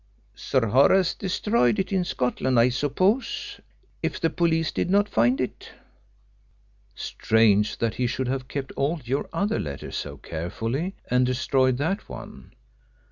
"Sir 0.33 0.65
Horace 0.65 1.13
destroyed 1.13 1.77
it 1.77 1.91
in 1.93 2.03
Scotland, 2.03 2.59
I 2.59 2.69
suppose, 2.69 3.59
if 4.01 4.19
the 4.19 4.31
police 4.31 4.71
did 4.71 4.89
not 4.89 5.07
find 5.07 5.39
it." 5.39 5.73
"Strange 6.95 7.77
that 7.77 7.93
he 7.93 8.07
should 8.07 8.27
have 8.27 8.47
kept 8.47 8.71
all 8.75 8.99
your 9.03 9.29
other 9.31 9.59
letters 9.59 9.95
so 9.95 10.17
carefully 10.17 10.95
and 11.11 11.23
destroyed 11.23 11.77
that 11.77 12.09
one. 12.09 12.53